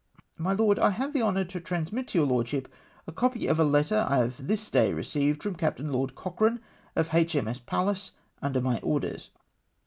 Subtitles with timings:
[0.35, 2.67] My Lord,— I have the honour to transmit to your lord ship
[3.05, 6.59] a copy of a letter I have this day received from Captain Lord Cochrane
[6.95, 7.35] of H.
[7.35, 7.47] M.
[7.47, 7.59] S.
[7.59, 9.29] Pallas, under ray orders.